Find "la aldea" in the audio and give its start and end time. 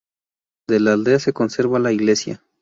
0.79-1.19